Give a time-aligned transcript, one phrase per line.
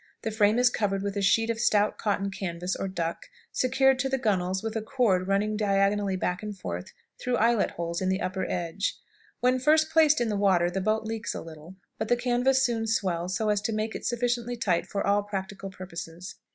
[0.23, 4.09] The frame is covered with a sheet of stout cotton canvas, or duck, secured to
[4.09, 8.19] the gunwales with a cord running diagonally back and forth through eyelet holes in the
[8.19, 8.95] upper edge.
[9.41, 12.87] When first placed in the water the boat leaks a little, but the canvas soon
[12.87, 16.33] swells so as to make it sufficiently tight for all practical purposes.